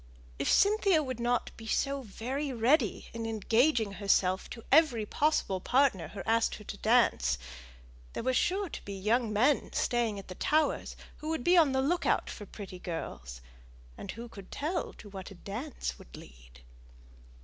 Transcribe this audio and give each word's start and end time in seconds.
If 0.39 0.49
Cynthia 0.51 1.03
would 1.03 1.19
not 1.19 1.55
be 1.57 1.67
so 1.67 2.01
very 2.01 2.51
ready 2.51 3.09
in 3.13 3.27
engaging 3.27 3.91
herself 3.91 4.49
to 4.49 4.63
every 4.71 5.05
possible 5.05 5.59
partner 5.59 6.07
who 6.07 6.23
asked 6.25 6.55
her 6.55 6.63
to 6.63 6.77
dance, 6.77 7.37
there 8.13 8.23
were 8.23 8.33
sure 8.33 8.67
to 8.67 8.81
be 8.83 8.95
young 8.97 9.31
men 9.31 9.71
staying 9.73 10.17
at 10.17 10.27
the 10.27 10.33
Towers 10.33 10.95
who 11.17 11.29
would 11.29 11.43
be 11.43 11.55
on 11.55 11.71
the 11.71 11.83
look 11.83 12.07
out 12.07 12.31
for 12.31 12.47
pretty 12.47 12.79
girls: 12.79 13.41
and 13.95 14.09
who 14.13 14.27
could 14.27 14.51
tell 14.51 14.91
to 14.93 15.07
what 15.07 15.29
a 15.29 15.35
dance 15.35 15.93
might 15.99 16.17
lead? 16.17 16.61